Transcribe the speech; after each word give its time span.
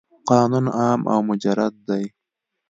قانون 0.29 0.65
عام 0.81 1.01
او 1.13 1.19
مجرد 1.29 1.73
دی. 1.87 2.03